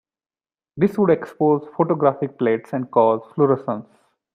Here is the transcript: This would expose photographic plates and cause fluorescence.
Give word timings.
This 0.77 0.97
would 0.97 1.11
expose 1.11 1.69
photographic 1.77 2.39
plates 2.39 2.73
and 2.73 2.89
cause 2.89 3.21
fluorescence. 3.35 3.85